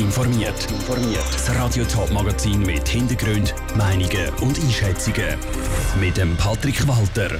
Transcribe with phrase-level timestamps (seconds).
[0.00, 0.66] informiert.
[1.32, 5.36] Das Radio Top Magazin mit Hintergrund, Meinungen und Einschätzungen
[6.00, 7.38] mit dem Patrick Walter.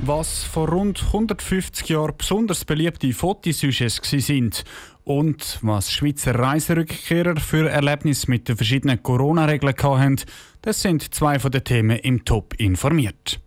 [0.00, 4.64] Was vor rund 150 Jahren besonders beliebte Fotosujets sind
[5.04, 10.20] und was Schweizer Reiserückkehrer für Erlebnisse mit den verschiedenen Corona-Regeln hatten,
[10.60, 13.40] das sind zwei von den Themen im Top informiert.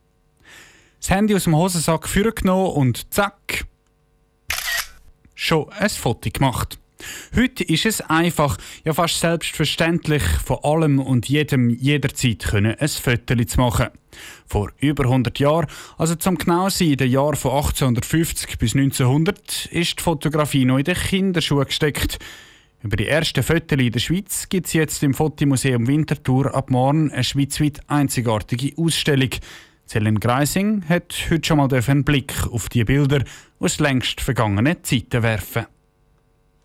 [0.99, 3.65] Das Handy aus dem Hosensack vorgenommen und zack,
[5.35, 6.79] schon ein Foto gemacht.
[7.35, 13.35] Heute ist es einfach, ja fast selbstverständlich, von allem und jedem jederzeit können ein Foto
[13.43, 13.87] zu machen.
[14.47, 15.67] Vor über 100 Jahren,
[15.97, 20.77] also zum genau sein, in den Jahren von 1850 bis 1900, ist die Fotografie noch
[20.77, 22.19] in den Kinderschuhen gesteckt.
[22.81, 27.11] Über die ersten Fotos in der Schweiz gibt es jetzt im Fotomuseum Winterthur ab morgen
[27.11, 29.31] eine schweizweit einzigartige Ausstellung.
[29.87, 33.23] Celine Greising hat heute schon mal einen Blick auf die Bilder
[33.59, 35.65] aus längst vergangenen Zeiten werfen.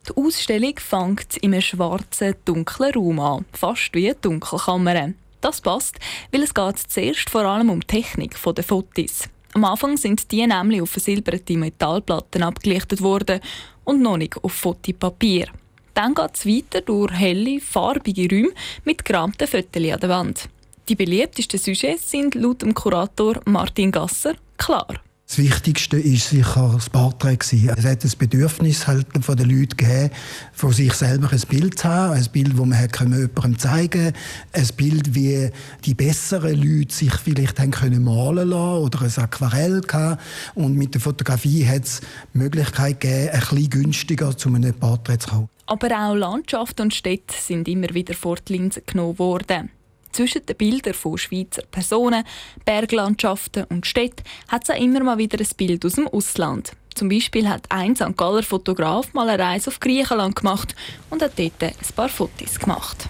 [0.08, 5.12] Die Ausstellung fängt in einem schwarzen, dunklen Raum an, fast wie eine Dunkelkammer.
[5.40, 5.98] Das passt,
[6.32, 9.28] weil es geht zuerst vor allem um die Technik der Fotos.
[9.52, 13.40] Am Anfang sind die nämlich auf versilberte Metallplatten abgelichtet worden
[13.84, 15.48] und noch nicht auf Fotopapier.
[15.94, 20.48] Dann geht es weiter durch helle, farbige Räume mit gerahmten Fotos an der Wand.
[20.88, 25.00] Die beliebtesten Sujets sind laut dem Kurator Martin Gasser klar.
[25.30, 27.38] Das Wichtigste ist sicher das Porträt.
[27.40, 30.10] Es hat das Bedürfnis halt von den Leuten gegeben,
[30.52, 32.14] von sich selber ein Bild zu haben.
[32.14, 34.18] Ein Bild, das man jemandem zeigen konnte.
[34.52, 35.50] Ein Bild, wie
[35.84, 40.20] die besseren Leute sich vielleicht haben können malen lassen oder ein Aquarell gehabt.
[40.56, 42.00] Und mit der Fotografie hat es
[42.34, 45.48] die Möglichkeit gegeben, ein bisschen günstiger zu einem Porträt zu kommen.
[45.66, 49.70] Aber auch Landschaft und Städte sind immer wieder vor die Linse genommen worden.
[50.12, 52.24] Zwischen den Bildern von Schweizer Personen,
[52.64, 56.72] Berglandschaften und Städten hat es auch immer mal wieder ein Bild aus dem Ausland.
[56.94, 58.16] Zum Beispiel hat ein St.
[58.16, 60.74] Galler Fotograf mal eine Reise auf Griechenland gemacht
[61.08, 63.08] und hat dort ein paar Fotos gemacht.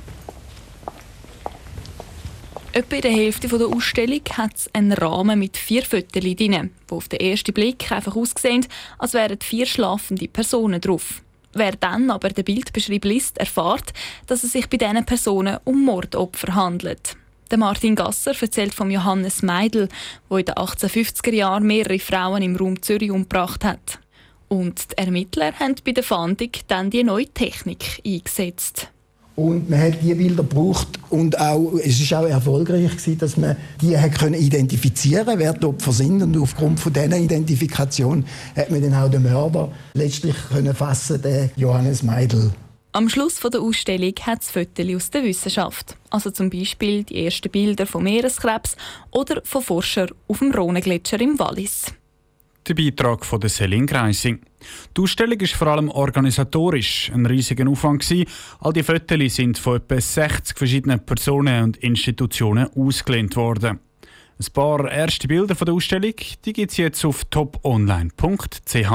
[2.73, 6.71] Etwa in der Hälfte der Ausstellung hat es einen Rahmen mit vier Fotos drin, die
[6.89, 8.67] auf den ersten Blick einfach aussehen,
[8.99, 11.23] als wären vier schlafende Personen drauf.
[11.53, 13.93] Wer dann aber den Bildbeschrieb liest, erfährt,
[14.27, 17.17] dass es sich bei diesen Personen um Mordopfer handelt.
[17.51, 19.89] Der Martin Gasser erzählt von Johannes Meidel,
[20.31, 23.99] der in den 1850er Jahren mehrere Frauen im Raum Zürich umgebracht hat.
[24.47, 28.89] Und die Ermittler haben bei der Fahndung dann die neue Technik eingesetzt.
[29.41, 33.57] Und man hat die Bilder gebraucht und auch, es ist auch erfolgreich gewesen, dass man
[33.81, 36.23] die hat können identifizieren wer die Opfer sind.
[36.23, 41.51] Und aufgrund von dieser Identifikation hat man dann auch den Mörder letztlich können fassen, den
[41.57, 42.51] Johannes Meidel.
[42.93, 45.97] Am Schluss der Ausstellung hat es Fotos aus der Wissenschaft.
[46.11, 48.77] Also zum Beispiel die ersten Bilder von Meereskrebs
[49.11, 51.95] oder von Forschern auf dem Rhonegletscher im Wallis.
[52.69, 54.41] Der Beitrag von der Selin Greising.
[54.97, 58.05] Die Ausstellung ist vor allem organisatorisch ein riesiger Aufwand
[58.61, 63.81] All die Fotos sind von etwa 60 verschiedenen Personen und Institutionen ausgelehnt worden.
[64.39, 66.13] Ein paar erste Bilder von der Ausstellung
[66.43, 68.93] gibt es jetzt auf toponline.ch.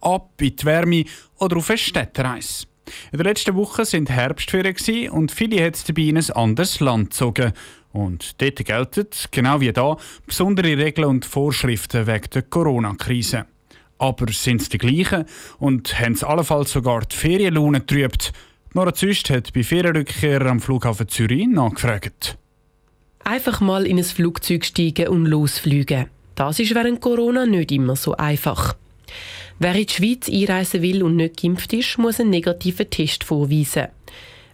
[0.00, 1.04] Ab in die Wärme
[1.38, 2.66] oder auf eine Städtereise.
[3.12, 7.52] In der letzten Woche sind Herbstferien und viele haben dabei in ein anderes Land gezogen.
[7.96, 9.96] Und dort gelten, genau wie da,
[10.26, 13.46] besondere Regeln und Vorschriften wegen der Corona-Krise.
[13.96, 15.24] Aber sind es die gleichen
[15.58, 18.34] und haben es allenfalls sogar die Ferienlaune getrübt?
[18.74, 22.36] Nora Züst hat bei Ferienrückkehrern am Flughafen Zürich nachgefragt.
[23.24, 26.10] Einfach mal in ein Flugzeug steigen und losfliegen.
[26.34, 28.76] Das ist während Corona nicht immer so einfach.
[29.58, 33.86] Wer in die Schweiz einreisen will und nicht geimpft ist, muss einen negativen Test vorweisen.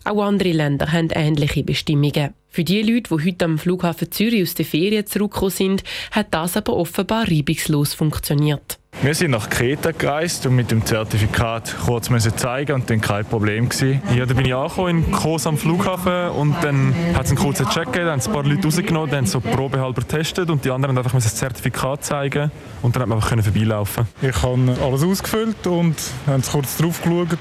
[0.04, 2.34] Auch andere Länder haben ähnliche Bestimmungen.
[2.54, 6.54] Für die Leute, die heute am Flughafen Zürich aus den Ferien zurückgekommen sind, hat das
[6.54, 8.78] aber offenbar reibungslos funktioniert.
[9.00, 13.24] Wir sind nach Kreta gereist und mit dem Zertifikat kurz müssen zeigen und dann kein
[13.24, 14.02] Problem gewesen.
[14.14, 17.66] Ja, da bin ich angekommen in Kos am Flughafen und dann hat es einen kurzen
[17.70, 20.94] Check gegeben, dann haben ein paar Leute rausgenommen, dann so probehalber getestet und die anderen
[20.94, 22.52] haben einfach das Zertifikat zeigen
[22.82, 24.06] und dann hat man einfach vorbeilaufen.
[24.20, 25.96] Ich habe alles ausgefüllt und
[26.26, 27.38] haben kurz drauf geschaut.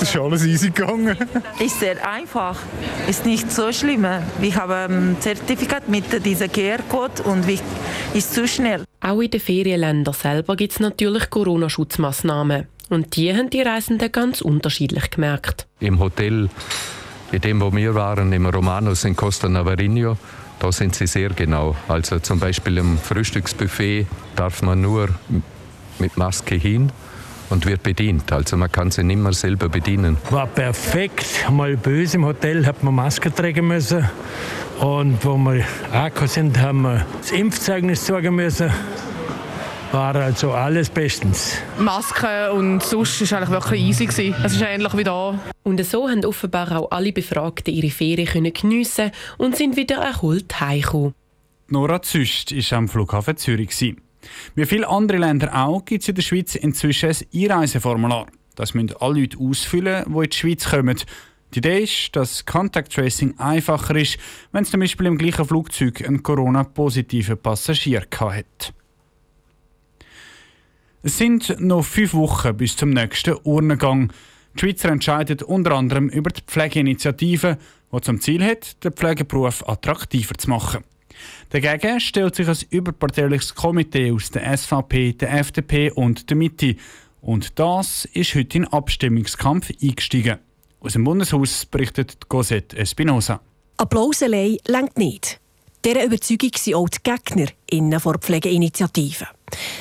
[0.00, 1.14] Das ist alles easy gegangen.
[1.58, 2.58] Ist sehr einfach.
[3.06, 4.06] Ist nicht so schlimm.
[4.40, 7.44] Ich habe ein Zertifikat mit diesem QR-Code und
[8.14, 8.84] ist zu schnell.
[9.02, 12.66] Auch in den Ferienländern selber gibt es natürlich Corona-Schutzmaßnahmen.
[12.88, 15.66] Und die haben die Reisenden ganz unterschiedlich gemerkt.
[15.80, 16.48] Im Hotel,
[17.30, 20.16] in dem wo wir waren, im Romanos in Costa Navarino,
[20.60, 21.76] da sind sie sehr genau.
[21.88, 25.10] Also zum Beispiel im Frühstücksbuffet darf man nur
[25.98, 26.90] mit Maske hin
[27.50, 28.32] und wird bedient.
[28.32, 30.16] Also man kann sie nicht mehr selber bedienen.
[30.30, 31.26] War perfekt.
[31.50, 34.08] Mal böse im Hotel hat man Maske tragen müssen.
[34.80, 38.72] Und wo wir angekommen sind, haben wir das Impfzeugnis zeigen müssen.
[39.92, 41.58] war also alles bestens.
[41.78, 44.06] Maske und sonst war eigentlich wirklich easy.
[44.06, 44.34] Gewesen.
[44.44, 45.38] Es ist ähnlich wie da.
[45.62, 51.14] Und so haben offenbar auch alle Befragten ihre Ferien geniessen und sind wieder erholt heimgekommen.
[51.68, 53.94] Nora Züst war am Flughafen Zürich.
[54.54, 58.26] Wie viele andere Länder auch gibt es in der Schweiz inzwischen ein Einreiseformular.
[58.54, 60.96] Das müssen alle Leute ausfüllen, die in die Schweiz kommen.
[61.54, 64.18] Die Idee ist, dass Contact Tracing einfacher ist,
[64.52, 68.72] wenn es zum Beispiel im gleichen Flugzeug einen Corona-positiven Passagier hat.
[71.02, 74.12] Es sind noch fünf Wochen bis zum nächsten Urnengang.
[74.54, 77.56] Die Schweizer entscheidet unter anderem über die Pflegeinitiative,
[77.92, 80.84] die zum Ziel hat, den Pflegeberuf attraktiver zu machen.
[81.50, 86.76] Dagegen stellt sich ein überparteiliches Komitee aus der SVP, der FDP und der Mitte.
[87.20, 90.38] Und das ist heute in Abstimmungskampf eingestiegen.
[90.80, 93.40] Aus dem Bundeshaus berichtet Cosette Espinosa.
[93.76, 95.40] Applaus allein längt nicht.
[95.84, 99.28] Dieser Überzeugung sind auch die Gegner innen vor Pflegeinitiativen.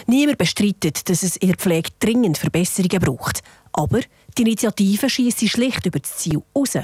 [0.08, 3.42] Niemand bestreitet, dass es in der Pflege dringend Verbesserungen braucht.
[3.74, 4.00] Aber
[4.38, 6.78] die Initiative schießt schlicht über das Ziel raus,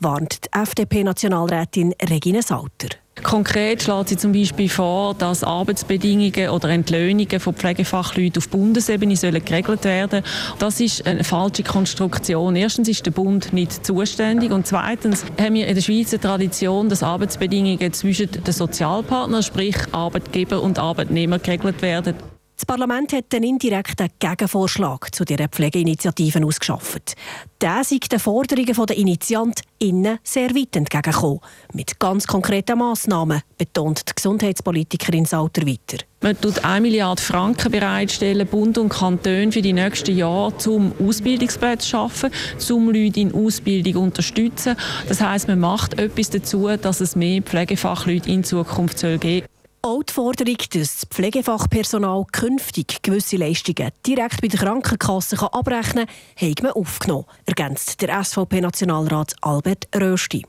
[0.00, 2.88] warnt die FDP-Nationalrätin Regine Sauter.
[3.22, 9.44] Konkret schlägt sie zum Beispiel vor, dass Arbeitsbedingungen oder Entlöhnungen von Pflegefachleuten auf Bundesebene sollen
[9.44, 10.22] geregelt werden
[10.58, 12.54] Das ist eine falsche Konstruktion.
[12.56, 16.88] Erstens ist der Bund nicht zuständig und zweitens haben wir in der Schweiz eine Tradition,
[16.88, 22.14] dass Arbeitsbedingungen zwischen den Sozialpartnern, sprich Arbeitgeber und Arbeitnehmer, geregelt werden.
[22.58, 27.14] Das Parlament hat einen indirekten Gegenvorschlag zu dieser Pflegeinitiative ausgeschafft.
[27.60, 31.38] Der sei den Forderungen der InitiantInnen sehr weit entgegengekommen.
[31.72, 36.04] Mit ganz konkreten Massnahmen, betont die Gesundheitspolitikerin Sauter weiter.
[36.20, 41.84] Man tut 1 Milliarde Franken bereitstellen, Bund und Kanton für die nächsten Jahre, um Ausbildungsplätze
[41.84, 42.32] zu schaffen,
[42.70, 44.76] um Leute in Ausbildung zu unterstützen.
[45.06, 49.57] Das heisst, man macht etwas dazu, dass es mehr Pflegefachleute in Zukunft geben soll.
[49.80, 56.48] Auch die Forderung, dass das Pflegefachpersonal künftig gewisse Leistungen direkt bei der Krankenkasse abrechnen kann,
[56.48, 60.44] hat man aufgenommen, ergänzt der SVP-Nationalrat Albert Rösti.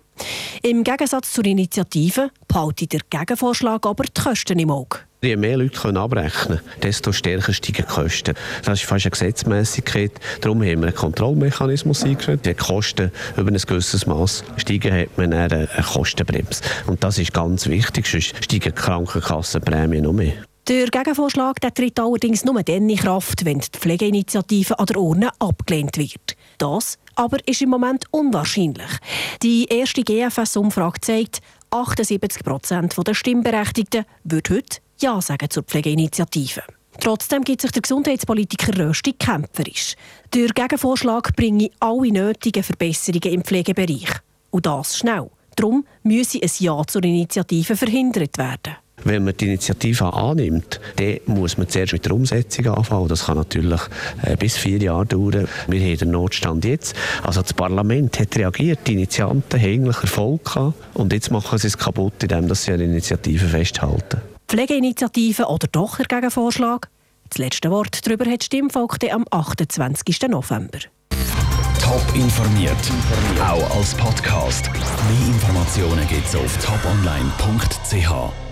[0.64, 5.09] Im Gegensatz zur Initiative behaltet der Gegenvorschlag aber die Kosten im Auge.
[5.22, 8.36] Je mehr Leute abrechnen können, desto stärker steigen die Kosten.
[8.64, 10.14] Das ist fast eine Gesetzmäßigkeit.
[10.40, 12.40] Darum haben wir einen Kontrollmechanismus eingeführt.
[12.46, 16.64] Wenn die Kosten über ein gewisses Maß steigen, hat man eine Kostenbremse.
[16.88, 20.36] Und das ist ganz wichtig, sonst steigen die Krankenkassenprämien noch mehr.
[20.70, 25.32] Der Gegenvorschlag der tritt allerdings nur dann in Kraft, wenn die Pflegeinitiative an der Urne
[25.40, 26.38] abgelehnt wird.
[26.60, 28.92] Das aber ist im Moment unwahrscheinlich.
[29.44, 36.64] Die erste GFS-Umfrage zeigt, 78 Prozent der Stimmberechtigten würden heute ja sagen zur Pflegeinitiative.
[37.00, 39.96] Trotzdem gibt sich der Gesundheitspolitiker Rösti kämpferisch.
[40.34, 44.10] Der Gegenvorschlag bringe alle nötigen Verbesserungen im Pflegebereich.
[44.52, 45.30] Und das schnell.
[45.56, 48.76] Darum müsse ein Ja zur Initiative verhindert werden.
[49.04, 53.08] Wenn man die Initiative annimmt, dann muss man zuerst mit der Umsetzung anfangen.
[53.08, 53.80] Das kann natürlich
[54.24, 55.48] äh, bis vier Jahre dauern.
[55.68, 56.96] Wir haben den Notstand jetzt.
[57.24, 61.68] Also das Parlament hat reagiert, die Initianten haben eigentlich Erfolg gehabt und jetzt machen sie
[61.68, 64.22] es kaputt, indem sie an der Initiative festhalten.
[64.50, 66.90] Pflegeinitiative oder doch der Gegenvorschlag?
[67.30, 70.22] Das letzte Wort darüber hat Stimmvolk am 28.
[70.28, 70.80] November.
[71.80, 72.76] Top informiert,
[73.40, 74.72] auch als Podcast.
[74.74, 78.49] Mehr Informationen gibt es auf toponline.ch.